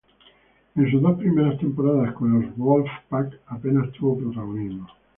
[0.73, 4.87] En sus dos primeras temporadas con los Wolfpack apenas tuvo protagonismo.